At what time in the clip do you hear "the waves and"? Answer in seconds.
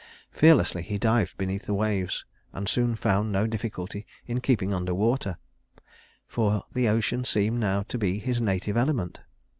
1.67-2.67